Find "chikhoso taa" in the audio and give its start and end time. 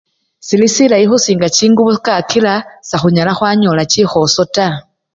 3.91-4.75